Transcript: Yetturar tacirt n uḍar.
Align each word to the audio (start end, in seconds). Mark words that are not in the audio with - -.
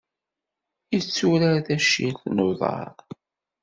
Yetturar 0.93 1.57
tacirt 1.65 2.21
n 2.35 2.37
uḍar. 2.47 2.95